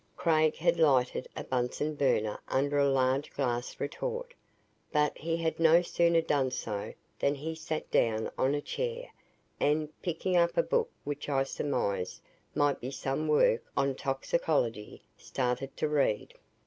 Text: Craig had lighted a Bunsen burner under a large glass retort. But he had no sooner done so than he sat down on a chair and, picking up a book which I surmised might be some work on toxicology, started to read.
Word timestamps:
Craig 0.17 0.55
had 0.55 0.79
lighted 0.79 1.27
a 1.37 1.43
Bunsen 1.43 1.93
burner 1.93 2.41
under 2.47 2.79
a 2.79 2.89
large 2.89 3.29
glass 3.29 3.79
retort. 3.79 4.33
But 4.91 5.15
he 5.15 5.37
had 5.37 5.59
no 5.59 5.83
sooner 5.83 6.21
done 6.21 6.49
so 6.49 6.95
than 7.19 7.35
he 7.35 7.53
sat 7.53 7.91
down 7.91 8.31
on 8.35 8.55
a 8.55 8.61
chair 8.61 9.11
and, 9.59 9.89
picking 10.01 10.35
up 10.35 10.57
a 10.57 10.63
book 10.63 10.89
which 11.03 11.29
I 11.29 11.43
surmised 11.43 12.19
might 12.55 12.81
be 12.81 12.89
some 12.89 13.27
work 13.27 13.63
on 13.77 13.93
toxicology, 13.93 15.03
started 15.19 15.77
to 15.77 15.87
read. 15.87 16.33